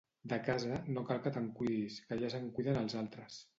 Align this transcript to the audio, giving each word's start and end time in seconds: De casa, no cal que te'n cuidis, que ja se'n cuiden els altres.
De 0.31 0.37
casa, 0.45 0.79
no 0.95 1.03
cal 1.09 1.19
que 1.27 1.33
te'n 1.35 1.51
cuidis, 1.61 2.01
que 2.09 2.19
ja 2.25 2.33
se'n 2.37 2.51
cuiden 2.59 2.83
els 2.83 3.01
altres. 3.07 3.41